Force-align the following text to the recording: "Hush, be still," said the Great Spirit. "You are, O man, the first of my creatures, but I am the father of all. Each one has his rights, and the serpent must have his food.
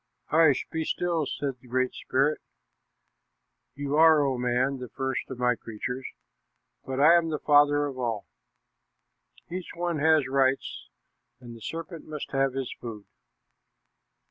"Hush, 0.29 0.65
be 0.71 0.83
still," 0.83 1.27
said 1.27 1.59
the 1.59 1.67
Great 1.67 1.93
Spirit. 1.93 2.41
"You 3.75 3.97
are, 3.97 4.25
O 4.25 4.35
man, 4.35 4.79
the 4.79 4.89
first 4.89 5.29
of 5.29 5.37
my 5.37 5.53
creatures, 5.55 6.07
but 6.83 6.99
I 6.99 7.13
am 7.15 7.29
the 7.29 7.37
father 7.37 7.85
of 7.85 7.99
all. 7.99 8.25
Each 9.51 9.69
one 9.75 9.99
has 9.99 10.21
his 10.23 10.27
rights, 10.27 10.89
and 11.39 11.55
the 11.55 11.61
serpent 11.61 12.07
must 12.07 12.31
have 12.31 12.53
his 12.53 12.73
food. 12.81 13.05